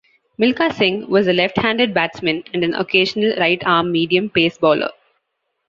Milkha 0.39 0.73
Singh 0.73 1.07
was 1.11 1.27
a 1.27 1.33
left-handed 1.33 1.93
batsman 1.93 2.43
and 2.55 2.63
an 2.63 2.73
occasional 2.73 3.35
right 3.37 3.61
arm 3.67 3.91
medium 3.91 4.31
pace 4.31 4.57
bowler. 4.57 4.89